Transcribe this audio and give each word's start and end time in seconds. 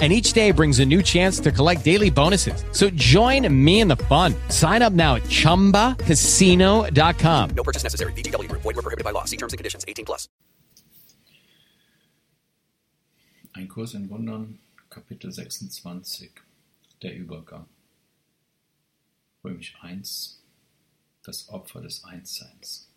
and 0.00 0.12
each 0.12 0.32
day 0.32 0.50
brings 0.50 0.78
a 0.78 0.86
new 0.86 1.02
chance 1.02 1.38
to 1.40 1.52
collect 1.52 1.84
daily 1.84 2.08
bonuses. 2.08 2.64
So 2.72 2.88
join 2.90 3.46
me 3.52 3.80
in 3.80 3.88
the 3.88 3.96
fun. 3.96 4.34
Sign 4.48 4.80
up 4.80 4.94
now 4.94 5.16
at 5.16 5.24
ChumbaCasino.com. 5.24 7.50
No 7.50 7.62
purchase 7.62 7.82
necessary. 7.82 8.14
VGW. 8.14 8.50
Void 8.52 8.64
were 8.64 8.72
prohibited 8.72 9.04
by 9.04 9.10
law. 9.10 9.26
See 9.26 9.36
terms 9.36 9.52
and 9.52 9.58
conditions. 9.58 9.84
18 9.86 10.06
plus. 10.06 10.26
Ein 13.52 13.68
Kurs 13.68 13.92
in 13.94 14.08
Wundern, 14.08 14.60
Kapitel 14.88 15.32
26, 15.32 16.30
der 17.02 17.14
Übergang. 17.14 17.66
Römisch 19.44 19.74
1, 19.82 20.42
das 21.24 21.48
Opfer 21.48 21.82
des 21.82 22.04
Einsseins. 22.04 22.88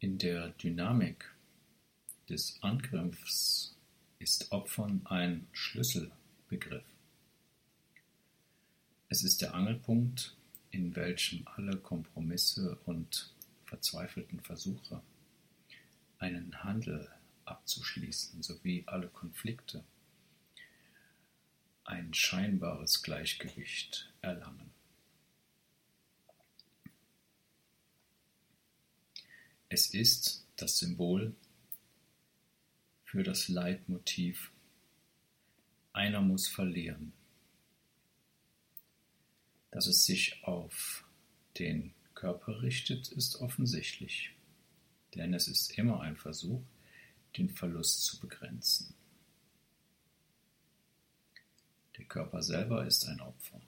In 0.00 0.18
der 0.18 0.48
Dynamik 0.50 1.24
des 2.28 2.58
Angriffs 2.62 3.76
ist 4.22 4.52
Opfern 4.52 5.04
ein 5.06 5.48
Schlüsselbegriff. 5.52 6.84
Es 9.08 9.24
ist 9.24 9.42
der 9.42 9.52
Angelpunkt, 9.52 10.36
in 10.70 10.94
welchem 10.94 11.46
alle 11.48 11.76
Kompromisse 11.76 12.78
und 12.86 13.34
verzweifelten 13.64 14.40
Versuche, 14.40 15.02
einen 16.18 16.62
Handel 16.62 17.10
abzuschließen, 17.44 18.42
sowie 18.42 18.84
alle 18.86 19.08
Konflikte 19.08 19.84
ein 21.84 22.14
scheinbares 22.14 23.02
Gleichgewicht 23.02 24.12
erlangen. 24.22 24.70
Es 29.68 29.92
ist 29.92 30.46
das 30.56 30.78
Symbol 30.78 31.34
für 33.12 33.22
das 33.22 33.48
Leitmotiv 33.48 34.52
Einer 35.92 36.22
muss 36.22 36.48
verlieren. 36.48 37.12
Dass 39.70 39.86
es 39.86 40.06
sich 40.06 40.42
auf 40.44 41.06
den 41.58 41.92
Körper 42.14 42.62
richtet, 42.62 43.08
ist 43.08 43.36
offensichtlich, 43.36 44.34
denn 45.14 45.34
es 45.34 45.46
ist 45.46 45.76
immer 45.76 46.00
ein 46.00 46.16
Versuch, 46.16 46.62
den 47.36 47.50
Verlust 47.50 48.02
zu 48.04 48.18
begrenzen. 48.18 48.94
Der 51.98 52.06
Körper 52.06 52.40
selber 52.40 52.86
ist 52.86 53.06
ein 53.06 53.20
Opfer, 53.20 53.60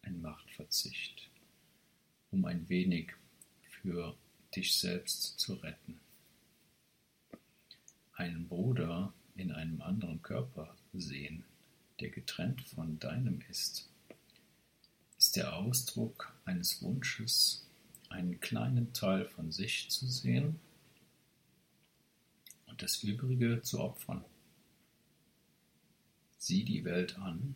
ein 0.00 0.22
Machtverzicht, 0.22 1.28
um 2.30 2.46
ein 2.46 2.66
wenig 2.70 3.12
für 3.82 4.16
dich 4.54 4.74
selbst 4.74 5.38
zu 5.38 5.52
retten 5.52 6.00
einen 8.14 8.48
Bruder 8.48 9.12
in 9.36 9.52
einem 9.52 9.80
anderen 9.80 10.22
Körper 10.22 10.76
sehen, 10.92 11.44
der 12.00 12.10
getrennt 12.10 12.62
von 12.62 12.98
deinem 12.98 13.40
ist, 13.48 13.88
ist 15.18 15.36
der 15.36 15.56
Ausdruck 15.56 16.34
eines 16.44 16.82
Wunsches, 16.82 17.66
einen 18.08 18.40
kleinen 18.40 18.92
Teil 18.92 19.24
von 19.24 19.50
sich 19.50 19.88
zu 19.88 20.06
sehen 20.06 20.60
und 22.66 22.82
das 22.82 23.02
Übrige 23.02 23.62
zu 23.62 23.80
opfern. 23.80 24.24
Sieh 26.38 26.64
die 26.64 26.84
Welt 26.84 27.16
an 27.18 27.54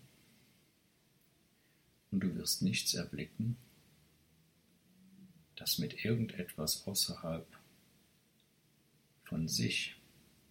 und 2.11 2.21
du 2.21 2.35
wirst 2.37 2.63
nichts 2.63 2.95
erblicken, 2.95 3.57
das 5.57 5.79
mit 5.79 6.05
irgendetwas 6.05 6.87
außerhalb 6.87 7.47
von 9.25 9.49
sich 9.49 9.96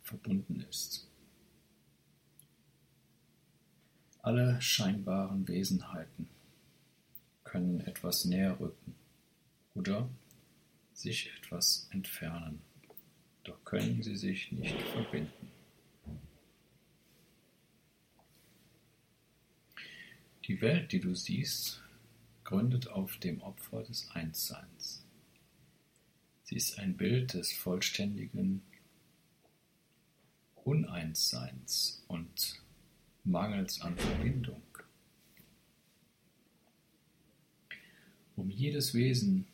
verbunden 0.05 0.61
ist. 0.69 1.07
Alle 4.21 4.61
scheinbaren 4.61 5.47
Wesenheiten 5.47 6.29
können 7.43 7.81
etwas 7.81 8.25
näher 8.25 8.59
rücken 8.59 8.95
oder 9.73 10.09
sich 10.93 11.31
etwas 11.37 11.87
entfernen, 11.91 12.61
doch 13.43 13.63
können 13.65 14.01
sie 14.01 14.15
sich 14.15 14.51
nicht 14.51 14.81
verbinden. 14.81 15.51
Die 20.47 20.61
Welt, 20.61 20.91
die 20.91 20.99
du 20.99 21.15
siehst, 21.15 21.83
gründet 22.43 22.87
auf 22.87 23.17
dem 23.17 23.41
Opfer 23.41 23.81
des 23.83 24.09
Einsseins. 24.11 25.03
Sie 26.43 26.55
ist 26.55 26.77
ein 26.77 26.95
Bild 26.95 27.33
des 27.33 27.51
vollständigen 27.53 28.61
Uneinsseins 30.65 32.03
und 32.07 32.59
Mangels 33.23 33.81
an 33.81 33.95
Verbindung. 33.95 34.63
Um 38.35 38.49
jedes 38.49 38.95
Wesen 38.95 39.45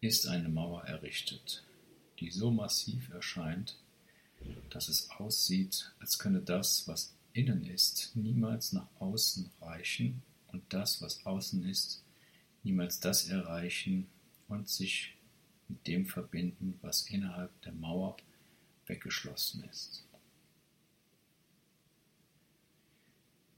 ist 0.00 0.26
eine 0.26 0.48
Mauer 0.48 0.84
errichtet, 0.84 1.62
die 2.18 2.30
so 2.30 2.50
massiv 2.50 3.10
erscheint, 3.10 3.76
dass 4.70 4.88
es 4.88 5.10
aussieht, 5.10 5.92
als 6.00 6.18
könne 6.18 6.40
das, 6.40 6.88
was 6.88 7.14
innen 7.34 7.64
ist, 7.66 8.10
niemals 8.14 8.72
nach 8.72 8.88
außen 9.00 9.50
reichen 9.60 10.22
und 10.48 10.62
das, 10.70 11.02
was 11.02 11.26
außen 11.26 11.62
ist, 11.68 12.02
niemals 12.62 13.00
das 13.00 13.28
erreichen 13.28 14.06
und 14.48 14.70
sich 14.70 15.14
mit 15.68 15.86
dem 15.86 16.06
verbinden, 16.06 16.78
was 16.80 17.08
innerhalb 17.10 17.50
der 17.62 17.72
Mauer 17.72 18.16
weggeschlossen 18.86 19.64
ist. 19.64 20.04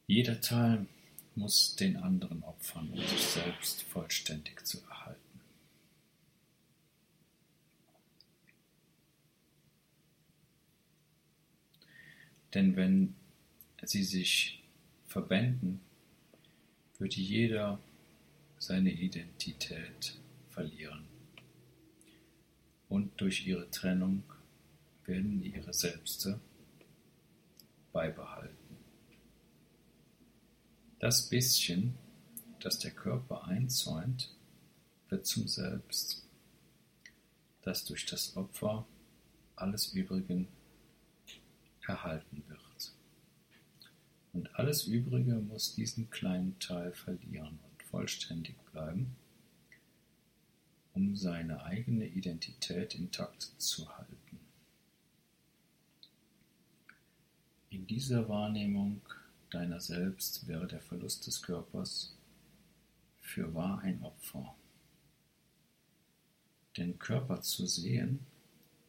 Jeder 0.06 0.40
Teil 0.40 0.86
muss 1.34 1.76
den 1.76 1.96
anderen 1.96 2.42
opfern, 2.44 2.90
um 2.90 3.00
sich 3.00 3.22
selbst 3.22 3.82
vollständig 3.82 4.64
zu 4.64 4.80
erhalten. 4.82 5.40
Denn 12.54 12.76
wenn 12.76 13.14
sie 13.82 14.04
sich 14.04 14.62
verbänden, 15.06 15.80
würde 16.98 17.16
jeder 17.16 17.78
seine 18.58 18.90
Identität 18.90 20.16
verlieren 20.48 21.04
und 22.88 23.20
durch 23.20 23.46
ihre 23.46 23.70
Trennung 23.70 24.22
werden 25.06 25.42
ihre 25.42 25.72
Selbste 25.72 26.40
beibehalten. 27.92 28.56
Das 30.98 31.28
bisschen, 31.28 31.94
das 32.60 32.78
der 32.78 32.90
Körper 32.90 33.44
einzäunt, 33.44 34.34
wird 35.08 35.26
zum 35.26 35.46
Selbst, 35.46 36.26
das 37.62 37.84
durch 37.84 38.06
das 38.06 38.36
Opfer 38.36 38.86
alles 39.56 39.92
Übrigen 39.92 40.48
erhalten 41.86 42.42
wird. 42.48 42.60
Und 44.32 44.54
alles 44.56 44.84
Übrige 44.84 45.36
muss 45.36 45.74
diesen 45.74 46.10
kleinen 46.10 46.58
Teil 46.58 46.92
verlieren 46.92 47.58
und 47.70 47.82
vollständig 47.84 48.54
bleiben, 48.70 49.16
um 50.92 51.16
seine 51.16 51.64
eigene 51.64 52.06
Identität 52.06 52.94
intakt 52.94 53.50
zu 53.56 53.88
halten. 53.96 54.15
In 57.70 57.86
dieser 57.86 58.28
Wahrnehmung 58.28 59.00
deiner 59.50 59.80
selbst 59.80 60.46
wäre 60.46 60.66
der 60.66 60.80
Verlust 60.80 61.26
des 61.26 61.42
Körpers 61.42 62.16
fürwahr 63.20 63.80
ein 63.80 64.02
Opfer. 64.02 64.54
Den 66.76 66.98
Körper 66.98 67.40
zu 67.42 67.66
sehen 67.66 68.20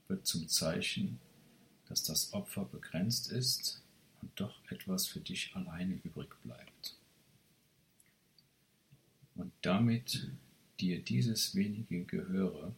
wird 0.07 0.27
zum 0.27 0.47
Zeichen, 0.47 1.19
dass 1.88 2.03
das 2.03 2.33
Opfer 2.33 2.65
begrenzt 2.65 3.31
ist 3.31 3.81
und 4.21 4.31
doch 4.39 4.59
etwas 4.69 5.07
für 5.07 5.21
dich 5.21 5.56
alleine 5.56 5.95
übrig 6.03 6.35
bleibt. 6.44 6.97
Und 9.35 9.51
damit 9.62 10.30
dir 10.80 11.01
dieses 11.01 11.56
wenige 11.56 12.03
gehöre, 12.03 12.73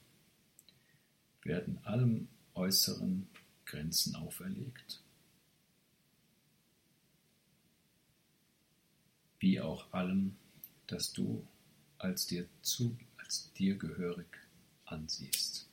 werden 1.44 1.80
allem 1.86 2.28
Äußeren 2.54 3.28
Grenzen 3.66 4.16
auferlegt, 4.16 5.02
wie 9.39 9.59
auch 9.59 9.91
allem, 9.94 10.36
das 10.88 11.13
du 11.13 11.45
als 11.97 12.27
dir, 12.27 12.47
zu, 12.62 12.97
als 13.18 13.51
dir 13.53 13.77
gehörig 13.77 14.27
ansiehst. 14.86 15.68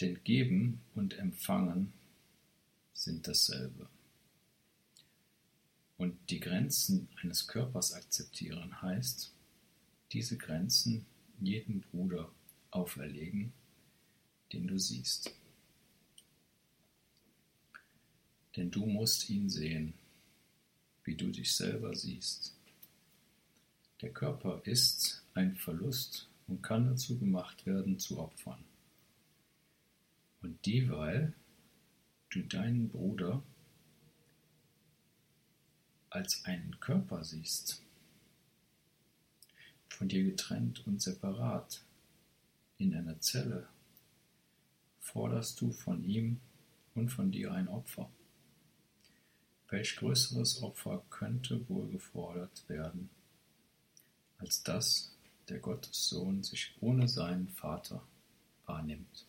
Denn 0.00 0.22
Geben 0.24 0.80
und 0.94 1.14
Empfangen 1.14 1.92
sind 2.92 3.26
dasselbe. 3.26 3.88
Und 5.96 6.18
die 6.28 6.40
Grenzen 6.40 7.08
eines 7.22 7.46
Körpers 7.46 7.94
akzeptieren 7.94 8.82
heißt, 8.82 9.32
diese 10.12 10.36
Grenzen 10.36 11.06
jedem 11.40 11.80
Bruder 11.80 12.30
auferlegen, 12.70 13.52
den 14.52 14.66
du 14.66 14.78
siehst. 14.78 15.32
Denn 18.56 18.70
du 18.70 18.86
musst 18.86 19.28
ihn 19.30 19.48
sehen, 19.48 19.94
wie 21.16 21.24
du 21.24 21.30
dich 21.30 21.54
selber 21.54 21.94
siehst. 21.94 22.54
Der 24.02 24.12
Körper 24.12 24.60
ist 24.64 25.24
ein 25.32 25.56
Verlust 25.56 26.28
und 26.46 26.62
kann 26.62 26.84
dazu 26.84 27.18
gemacht 27.18 27.64
werden 27.64 27.98
zu 27.98 28.18
Opfern. 28.18 28.62
Und 30.42 30.66
dieweil 30.66 31.32
du 32.28 32.42
deinen 32.42 32.90
Bruder 32.90 33.42
als 36.10 36.44
einen 36.44 36.78
Körper 36.80 37.24
siehst, 37.24 37.82
von 39.88 40.08
dir 40.08 40.22
getrennt 40.24 40.86
und 40.86 41.00
separat, 41.00 41.82
in 42.76 42.94
einer 42.94 43.18
Zelle, 43.20 43.66
forderst 45.00 45.58
du 45.62 45.72
von 45.72 46.04
ihm 46.04 46.40
und 46.94 47.08
von 47.08 47.30
dir 47.30 47.52
ein 47.52 47.68
Opfer. 47.68 48.10
Welch 49.68 49.96
größeres 49.96 50.62
Opfer 50.62 51.02
könnte 51.10 51.68
wohl 51.68 51.88
gefordert 51.88 52.68
werden, 52.68 53.10
als 54.38 54.62
das 54.62 55.12
der 55.48 55.58
Gottessohn 55.58 56.42
sich 56.42 56.74
ohne 56.80 57.08
seinen 57.08 57.48
Vater 57.48 58.02
wahrnimmt? 58.66 59.26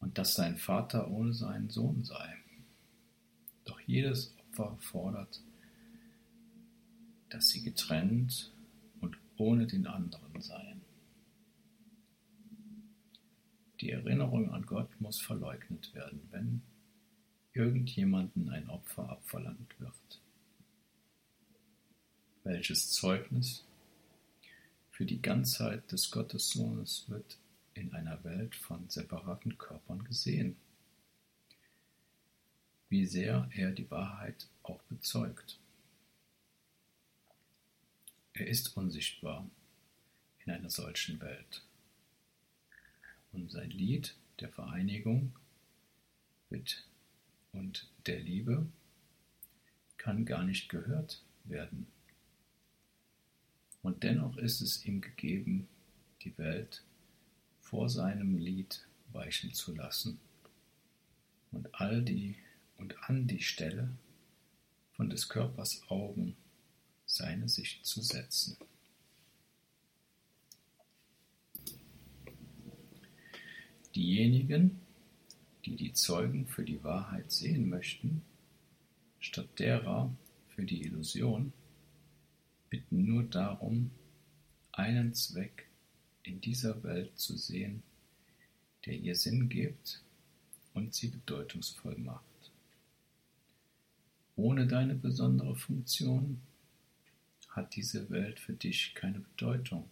Und 0.00 0.16
dass 0.16 0.34
sein 0.34 0.56
Vater 0.56 1.10
ohne 1.10 1.34
seinen 1.34 1.68
Sohn 1.68 2.04
sei. 2.04 2.36
Doch 3.64 3.80
jedes 3.80 4.34
Opfer 4.38 4.78
fordert 4.80 5.42
dass 7.30 7.48
sie 7.48 7.62
getrennt 7.62 8.52
und 9.00 9.18
ohne 9.36 9.66
den 9.66 9.86
anderen 9.86 10.40
seien. 10.40 10.77
Die 13.80 13.90
Erinnerung 13.90 14.52
an 14.52 14.66
Gott 14.66 15.00
muss 15.00 15.20
verleugnet 15.20 15.94
werden, 15.94 16.26
wenn 16.30 16.62
irgendjemanden 17.52 18.50
ein 18.50 18.68
Opfer 18.68 19.08
abverlangt 19.08 19.78
wird. 19.78 20.20
Welches 22.44 22.90
Zeugnis 22.90 23.64
für 24.90 25.04
die 25.04 25.22
Ganzheit 25.22 25.90
des 25.92 26.10
Gottessohnes 26.10 27.08
wird 27.08 27.38
in 27.74 27.92
einer 27.92 28.22
Welt 28.24 28.56
von 28.56 28.88
separaten 28.88 29.58
Körpern 29.58 30.02
gesehen? 30.04 30.56
Wie 32.88 33.06
sehr 33.06 33.48
er 33.52 33.70
die 33.70 33.90
Wahrheit 33.90 34.48
auch 34.62 34.82
bezeugt. 34.84 35.58
Er 38.32 38.46
ist 38.46 38.76
unsichtbar 38.76 39.48
in 40.44 40.52
einer 40.52 40.70
solchen 40.70 41.20
Welt. 41.20 41.62
Und 43.32 43.52
sein 43.52 43.70
Lied 43.70 44.16
der 44.40 44.48
Vereinigung 44.48 45.32
mit 46.50 46.84
und 47.52 47.90
der 48.06 48.20
Liebe 48.20 48.66
kann 49.96 50.24
gar 50.24 50.44
nicht 50.44 50.68
gehört 50.68 51.22
werden. 51.44 51.86
Und 53.82 54.02
dennoch 54.02 54.36
ist 54.36 54.60
es 54.60 54.84
ihm 54.84 55.00
gegeben, 55.00 55.68
die 56.22 56.36
Welt 56.38 56.82
vor 57.60 57.88
seinem 57.88 58.38
Lied 58.38 58.86
weichen 59.12 59.52
zu 59.54 59.74
lassen 59.74 60.18
und 61.52 61.74
all 61.74 62.02
die 62.02 62.36
und 62.76 62.96
an 63.08 63.26
die 63.26 63.42
Stelle 63.42 63.90
von 64.92 65.10
des 65.10 65.28
Körpers 65.28 65.82
Augen 65.88 66.36
seine 67.06 67.48
Sicht 67.48 67.84
zu 67.86 68.02
setzen. 68.02 68.56
Diejenigen, 73.94 74.80
die 75.64 75.76
die 75.76 75.92
Zeugen 75.92 76.46
für 76.46 76.64
die 76.64 76.82
Wahrheit 76.84 77.32
sehen 77.32 77.68
möchten, 77.68 78.22
statt 79.18 79.48
derer 79.58 80.14
für 80.48 80.64
die 80.64 80.82
Illusion, 80.82 81.52
bitten 82.70 83.04
nur 83.04 83.24
darum, 83.24 83.90
einen 84.72 85.14
Zweck 85.14 85.68
in 86.22 86.40
dieser 86.40 86.82
Welt 86.82 87.18
zu 87.18 87.36
sehen, 87.36 87.82
der 88.86 88.94
ihr 88.94 89.16
Sinn 89.16 89.48
gibt 89.48 90.02
und 90.74 90.94
sie 90.94 91.08
bedeutungsvoll 91.08 91.96
macht. 91.98 92.24
Ohne 94.36 94.66
deine 94.66 94.94
besondere 94.94 95.56
Funktion 95.56 96.40
hat 97.48 97.74
diese 97.74 98.08
Welt 98.10 98.38
für 98.38 98.52
dich 98.52 98.94
keine 98.94 99.18
Bedeutung. 99.18 99.88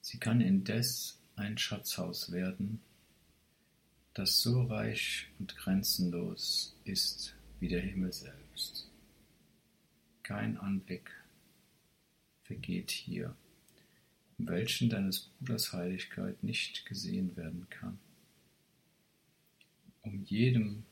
Sie 0.00 0.18
kann 0.18 0.40
indes 0.40 1.19
ein 1.40 1.56
Schatzhaus 1.56 2.30
werden, 2.32 2.82
das 4.12 4.42
so 4.42 4.62
reich 4.64 5.28
und 5.38 5.56
grenzenlos 5.56 6.76
ist 6.84 7.34
wie 7.60 7.68
der 7.68 7.80
Himmel 7.80 8.12
selbst. 8.12 8.90
Kein 10.22 10.58
Anblick 10.58 11.10
vergeht 12.42 12.90
hier, 12.90 13.34
in 14.38 14.48
welchen 14.48 14.90
deines 14.90 15.30
Bruders 15.38 15.72
Heiligkeit 15.72 16.42
nicht 16.42 16.84
gesehen 16.84 17.34
werden 17.36 17.66
kann. 17.70 17.98
Um 20.02 20.22
jedem 20.24 20.84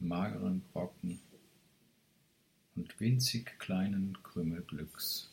mageren 0.00 0.60
Brocken 0.72 1.20
und 2.74 3.00
winzig 3.00 3.58
kleinen 3.58 4.22
Krümel 4.22 4.62
Glücks, 4.62 5.32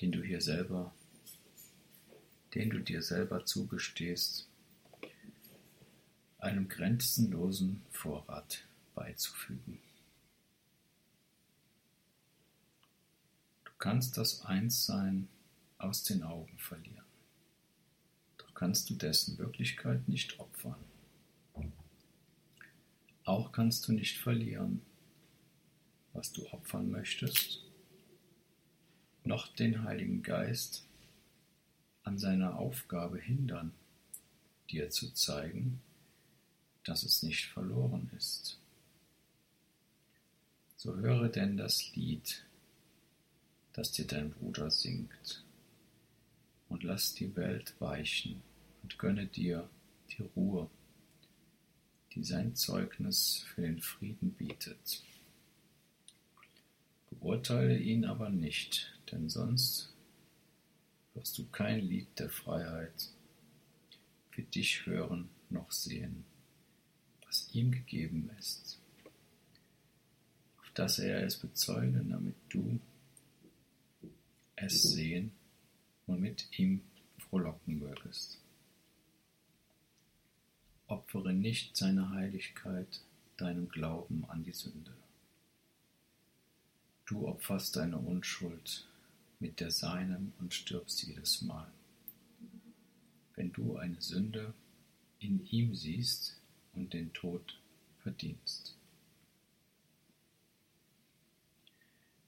den 0.00 0.10
du 0.10 0.22
hier 0.22 0.40
selber, 0.40 0.92
den 2.54 2.70
du 2.70 2.78
dir 2.78 3.02
selber 3.02 3.44
zugestehst, 3.44 4.48
einem 6.38 6.68
grenzenlosen 6.68 7.82
Vorrat 7.90 8.64
beizufügen. 8.94 9.80
Du 13.64 13.72
kannst 13.78 14.16
das 14.16 14.44
Einssein 14.44 15.28
aus 15.78 16.04
den 16.04 16.22
Augen 16.22 16.56
verlieren, 16.58 17.04
doch 18.38 18.54
kannst 18.54 18.88
du 18.88 18.94
dessen 18.94 19.36
Wirklichkeit 19.38 20.08
nicht 20.08 20.38
opfern. 20.38 20.76
Auch 23.24 23.52
kannst 23.52 23.88
du 23.88 23.92
nicht 23.92 24.18
verlieren, 24.18 24.82
was 26.12 26.32
du 26.32 26.46
opfern 26.52 26.90
möchtest, 26.90 27.64
noch 29.24 29.48
den 29.48 29.82
Heiligen 29.82 30.22
Geist 30.22 30.86
an 32.04 32.18
seiner 32.18 32.58
Aufgabe 32.58 33.18
hindern, 33.18 33.72
dir 34.70 34.90
zu 34.90 35.12
zeigen, 35.12 35.80
dass 36.84 37.02
es 37.02 37.22
nicht 37.22 37.46
verloren 37.46 38.10
ist. 38.16 38.58
So 40.76 40.94
höre 40.96 41.28
denn 41.28 41.56
das 41.56 41.94
Lied, 41.94 42.44
das 43.72 43.92
dir 43.92 44.06
dein 44.06 44.30
Bruder 44.30 44.70
singt, 44.70 45.42
und 46.68 46.82
lass 46.82 47.14
die 47.14 47.34
Welt 47.36 47.74
weichen 47.78 48.42
und 48.82 48.98
gönne 48.98 49.26
dir 49.26 49.68
die 50.10 50.22
Ruhe, 50.36 50.68
die 52.12 52.24
sein 52.24 52.54
Zeugnis 52.54 53.44
für 53.54 53.62
den 53.62 53.80
Frieden 53.80 54.32
bietet. 54.32 55.02
Urteile 57.20 57.78
ihn 57.78 58.04
aber 58.04 58.28
nicht, 58.28 58.92
denn 59.10 59.30
sonst 59.30 59.93
wirst 61.14 61.38
du 61.38 61.46
kein 61.46 61.80
Lied 61.80 62.18
der 62.18 62.28
Freiheit 62.28 63.08
für 64.30 64.42
dich 64.42 64.84
hören 64.84 65.28
noch 65.48 65.70
sehen, 65.70 66.24
was 67.24 67.48
ihm 67.52 67.70
gegeben 67.70 68.30
ist. 68.38 68.78
Auf 70.58 70.70
dass 70.74 70.98
er 70.98 71.22
es 71.22 71.36
bezeuge, 71.36 72.04
damit 72.04 72.34
du 72.48 72.80
es 74.56 74.82
sehen 74.82 75.30
und 76.06 76.20
mit 76.20 76.48
ihm 76.58 76.80
frohlocken 77.18 77.78
mögest. 77.78 78.38
Opfere 80.88 81.32
nicht 81.32 81.76
seine 81.76 82.10
Heiligkeit 82.10 83.02
deinem 83.36 83.68
Glauben 83.68 84.24
an 84.28 84.42
die 84.42 84.52
Sünde. 84.52 84.94
Du 87.06 87.26
opferst 87.28 87.76
deine 87.76 87.98
Unschuld 87.98 88.86
mit 89.40 89.60
der 89.60 89.70
seinen 89.70 90.32
und 90.38 90.54
stirbst 90.54 91.02
jedes 91.02 91.42
Mal. 91.42 91.70
Wenn 93.34 93.52
du 93.52 93.76
eine 93.76 94.00
Sünde 94.00 94.54
in 95.18 95.44
ihm 95.46 95.74
siehst 95.74 96.40
und 96.72 96.92
den 96.92 97.12
Tod 97.12 97.60
verdienst. 97.98 98.76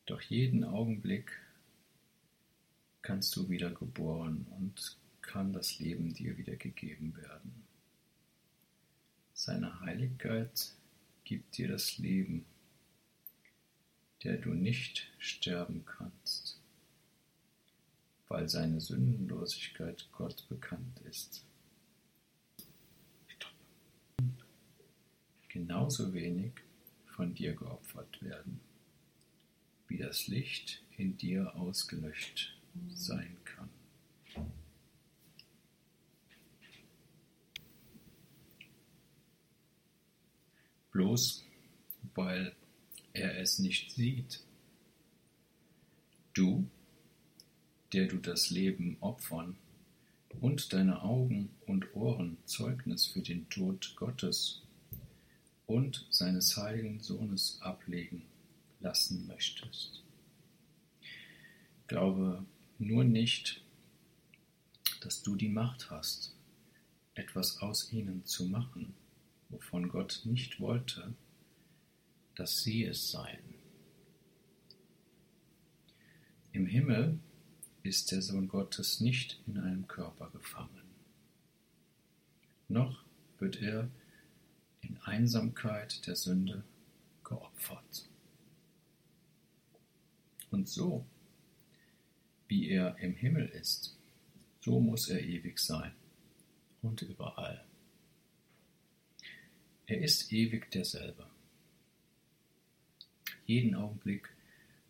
Doch 0.07 0.21
jeden 0.23 0.65
Augenblick 0.65 1.33
kannst 3.03 3.35
du 3.37 3.49
wieder 3.49 3.71
geboren 3.71 4.47
und 4.59 4.97
kann 5.21 5.53
das 5.53 5.79
Leben 5.79 6.15
dir 6.15 6.39
wieder 6.39 6.57
gegeben 6.57 7.17
werden. 7.17 7.65
Seine 9.35 9.81
Heiligkeit 9.81 10.73
gibt 11.25 11.59
dir 11.59 11.69
das 11.69 11.99
Leben, 11.99 12.47
der 14.23 14.39
du 14.39 14.55
nicht 14.55 15.13
sterben 15.19 15.85
kannst, 15.85 16.46
weil 18.29 18.49
seine 18.49 18.81
Sündenlosigkeit 18.81 20.09
Gott 20.13 20.49
bekannt 20.49 21.01
ist. 21.09 21.45
Genauso 25.49 26.13
wenig 26.13 26.53
von 27.07 27.35
dir 27.35 27.55
geopfert 27.55 28.23
werden, 28.23 28.61
wie 29.89 29.97
das 29.97 30.27
Licht 30.27 30.83
in 30.99 31.17
dir 31.17 31.55
ausgelöscht 31.57 32.55
sein 32.95 33.37
kann. 33.45 33.71
Bloß 40.91 41.47
weil 42.17 42.55
er 43.13 43.39
es 43.39 43.59
nicht 43.59 43.93
sieht. 43.93 44.41
Du, 46.35 46.69
der 47.93 48.07
du 48.07 48.19
das 48.19 48.51
Leben 48.51 48.97
opfern 49.01 49.57
und 50.41 50.73
deine 50.73 51.03
Augen 51.03 51.51
und 51.67 51.95
Ohren 51.95 52.37
Zeugnis 52.45 53.07
für 53.07 53.21
den 53.21 53.49
Tod 53.49 53.95
Gottes 53.97 54.63
und 55.67 56.07
seines 56.11 56.57
heiligen 56.57 57.01
Sohnes 57.01 57.59
ablegen 57.61 58.23
lassen 58.81 59.27
möchtest. 59.27 60.03
Glaube 61.87 62.45
nur 62.79 63.05
nicht, 63.05 63.63
dass 65.01 65.23
du 65.23 65.37
die 65.37 65.49
Macht 65.49 65.91
hast, 65.91 66.35
etwas 67.15 67.61
aus 67.63 67.93
ihnen 67.93 68.25
zu 68.25 68.47
machen, 68.47 68.95
wovon 69.49 69.89
Gott 69.89 70.23
nicht 70.25 70.61
wollte, 70.61 71.15
dass 72.35 72.63
sie 72.63 72.85
es 72.85 73.11
seien. 73.11 73.55
Im 76.53 76.67
Himmel 76.67 77.19
ist 77.87 78.13
der 78.13 78.23
Sohn 78.23 78.49
Gottes 78.49 79.01
nicht 79.01 79.41
in 79.47 79.59
einem 79.59 79.87
Körper 79.87 80.31
gefangen, 80.31 80.83
noch 82.69 83.05
wird 83.39 83.63
er 83.63 83.89
in 84.81 84.99
Einsamkeit 85.03 86.07
der 86.07 86.17
Sünde 86.17 86.65
geopfert. 87.25 88.09
Und 90.51 90.69
so, 90.69 91.05
wie 92.49 92.69
er 92.69 92.99
im 92.99 93.15
Himmel 93.15 93.47
ist, 93.47 93.97
so 94.61 94.81
muss 94.81 95.09
er 95.09 95.23
ewig 95.23 95.59
sein 95.59 95.93
und 96.83 97.03
überall. 97.03 97.65
Er 99.87 100.01
ist 100.01 100.33
ewig 100.33 100.71
derselbe 100.71 101.27
jeden 103.47 103.75
Augenblick 103.75 104.29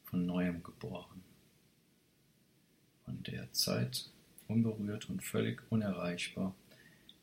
von 0.05 0.27
neuem 0.27 0.63
geboren. 0.63 1.23
Von 3.07 3.23
der 3.23 3.51
Zeit 3.53 4.11
unberührt 4.49 5.09
und 5.09 5.23
völlig 5.23 5.63
unerreichbar 5.71 6.55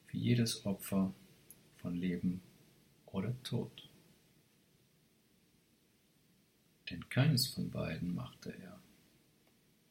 wie 0.08 0.18
jedes 0.18 0.66
Opfer 0.66 1.14
von 1.78 1.96
Leben 1.96 2.42
oder 3.08 3.36
Tod. 3.44 3.90
Denn 6.90 7.08
keines 7.10 7.48
von 7.48 7.70
beiden 7.70 8.16
machte 8.16 8.58
er. 8.58 8.80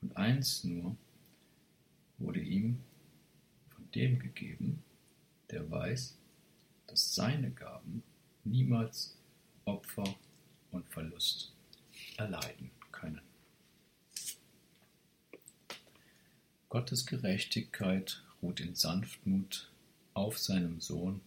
Und 0.00 0.16
eins 0.16 0.64
nur 0.64 0.96
wurde 2.16 2.40
ihm 2.40 2.80
von 3.68 3.90
dem 3.92 4.18
gegeben, 4.18 4.82
der 5.50 5.70
weiß, 5.70 6.16
dass 6.86 7.14
seine 7.14 7.50
Gaben 7.50 8.02
niemals 8.44 9.16
Opfer 9.66 10.16
und 10.70 10.88
Verlust 10.88 11.52
erleiden 12.16 12.70
können. 12.90 13.31
Gottes 16.72 17.04
Gerechtigkeit 17.04 18.22
ruht 18.40 18.58
in 18.58 18.74
Sanftmut 18.74 19.70
auf 20.14 20.38
seinem 20.38 20.80
Sohn 20.80 21.20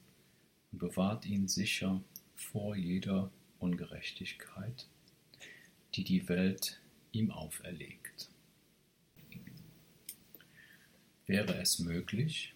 und 0.72 0.80
bewahrt 0.80 1.28
ihn 1.28 1.48
sicher 1.48 2.02
vor 2.34 2.76
jeder 2.76 3.30
Ungerechtigkeit, 3.60 4.88
die 5.94 6.04
die 6.04 6.28
Welt 6.30 6.82
ihm 7.12 7.30
auferlegt. 7.30 8.28
Wäre 11.28 11.54
es 11.60 11.78
möglich, 11.78 12.56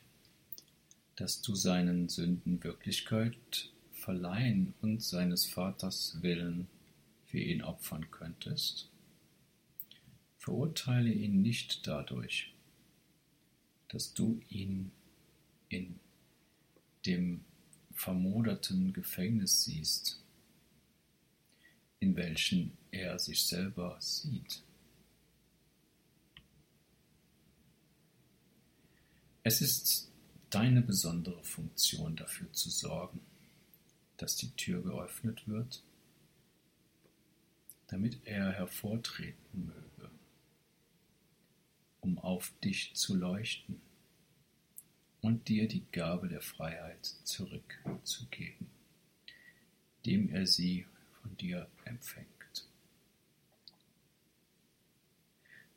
dass 1.16 1.44
du 1.44 1.54
seinen 1.54 2.10
Sünden 2.10 2.64
Wirklichkeit 2.64 3.70
verleihen 3.94 4.74
und 4.82 5.04
seines 5.04 5.46
Vaters 5.46 6.24
Willen 6.24 6.68
für 7.28 7.38
ihn 7.38 7.62
opfern 7.62 8.10
könntest, 8.10 8.90
verurteile 10.40 11.12
ihn 11.12 11.44
nicht 11.44 11.86
dadurch, 11.86 12.52
dass 13.90 14.14
du 14.14 14.42
ihn 14.50 14.92
in 15.70 16.00
dem 17.06 17.44
vermoderten 17.94 18.94
Gefängnis 18.94 19.66
siehst, 19.66 20.24
in 22.00 22.16
welchen 22.16 22.78
er 22.92 23.20
sich 23.20 23.46
selber 23.46 23.98
sieht. 24.00 24.64
Es 29.44 29.62
ist 29.62 30.12
deine 30.50 30.82
besondere 30.82 31.44
Funktion 31.44 32.16
dafür 32.16 32.52
zu 32.54 32.70
sorgen, 32.70 33.20
dass 34.18 34.36
die 34.36 34.52
Tür 34.52 34.82
geöffnet 34.82 35.48
wird 35.48 35.84
damit 37.90 38.20
er 38.26 38.52
hervortreten 38.52 39.66
möge, 39.66 40.09
um 42.10 42.18
auf 42.20 42.52
dich 42.64 42.92
zu 42.96 43.16
leuchten 43.16 43.80
und 45.22 45.48
dir 45.48 45.68
die 45.68 45.86
Gabe 45.92 46.28
der 46.28 46.42
Freiheit 46.42 47.06
zurückzugeben, 47.24 48.68
dem 50.06 50.30
er 50.30 50.48
sie 50.48 50.88
von 51.22 51.38
dir 51.38 51.68
empfängt. 51.86 52.28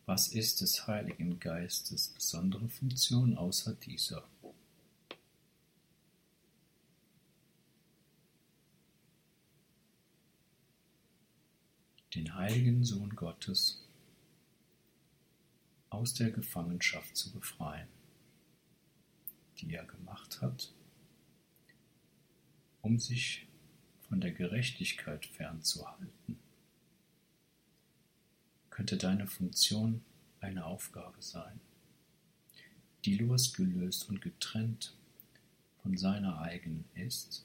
Was 0.06 0.28
ist 0.28 0.62
des 0.62 0.86
Heiligen 0.86 1.38
Geistes 1.38 2.08
besondere 2.08 2.68
Funktion 2.68 3.36
außer 3.36 3.74
dieser? 3.74 4.24
den 12.14 12.34
heiligen 12.34 12.84
Sohn 12.84 13.16
Gottes 13.16 13.81
aus 15.92 16.14
der 16.14 16.30
Gefangenschaft 16.30 17.16
zu 17.16 17.30
befreien, 17.32 17.88
die 19.58 19.74
er 19.74 19.84
gemacht 19.84 20.40
hat, 20.40 20.72
um 22.80 22.98
sich 22.98 23.46
von 24.08 24.20
der 24.20 24.32
Gerechtigkeit 24.32 25.26
fernzuhalten. 25.26 26.38
Könnte 28.70 28.96
deine 28.96 29.26
Funktion 29.26 30.02
eine 30.40 30.64
Aufgabe 30.64 31.20
sein, 31.20 31.60
die 33.04 33.18
losgelöst 33.18 34.08
und 34.08 34.22
getrennt 34.22 34.96
von 35.82 35.98
seiner 35.98 36.40
eigenen 36.40 36.86
ist? 36.94 37.44